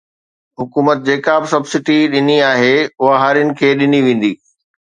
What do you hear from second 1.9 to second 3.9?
ڏيڻي آهي اها هارين کي